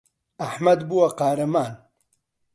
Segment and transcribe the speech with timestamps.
[0.43, 1.73] ئەحمەد بووە قارەمان.